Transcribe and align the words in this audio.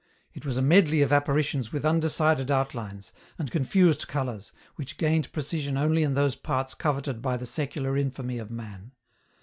It 0.33 0.47
was 0.47 0.57
a 0.57 0.63
medley 0.63 1.03
of 1.03 1.13
apparitions 1.13 1.71
with 1.71 1.85
undecided 1.85 2.49
outlines, 2.49 3.13
and 3.37 3.51
confused 3.51 4.07
colours, 4.07 4.51
which 4.75 4.97
gained 4.97 5.31
precision 5.31 5.77
only 5.77 6.01
in 6.01 6.15
those 6.15 6.33
parts 6.35 6.73
coveted 6.73 7.21
by 7.21 7.37
the 7.37 7.45
secular 7.45 7.95
infamy 7.95 8.39
of 8.39 8.49
man. 8.49 8.93